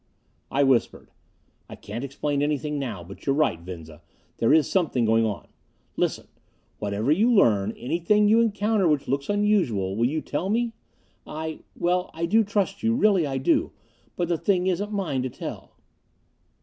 I 0.49 0.63
whispered, 0.63 1.11
"I 1.69 1.75
can't 1.75 2.03
explain 2.03 2.41
anything 2.41 2.79
now. 2.79 3.03
But 3.03 3.27
you're 3.27 3.35
right, 3.35 3.59
Venza: 3.59 4.01
there 4.39 4.51
is 4.51 4.67
something 4.67 5.05
going 5.05 5.25
on. 5.25 5.47
Listen! 5.95 6.25
Whatever 6.79 7.11
you 7.11 7.31
learn 7.31 7.73
anything 7.73 8.27
you 8.27 8.39
encounter 8.41 8.87
which 8.87 9.07
looks 9.07 9.29
unusual 9.29 9.95
will 9.95 10.05
you 10.07 10.21
tell 10.21 10.49
me? 10.49 10.73
I 11.27 11.59
well, 11.75 12.09
I 12.15 12.25
do 12.25 12.43
trust 12.43 12.81
you 12.81 12.95
really 12.95 13.27
I 13.27 13.37
do! 13.37 13.73
but 14.15 14.27
the 14.27 14.39
thing 14.39 14.65
isn't 14.65 14.91
mine 14.91 15.21
to 15.21 15.29
tell." 15.29 15.75